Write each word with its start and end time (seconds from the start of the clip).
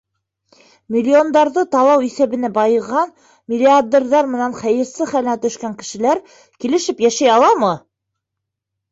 Миллиондарҙы 0.93 1.63
талау 1.73 1.99
иҫәбенә 2.05 2.49
байыған 2.55 3.11
миллиардерҙар 3.53 4.29
менән 4.35 4.55
хәйерсе 4.61 5.07
хәленә 5.11 5.35
төшкән 5.43 5.75
кешеләр 5.83 6.23
килешеп 6.65 7.05
йәшәй 7.07 7.31
аламы? 7.35 7.71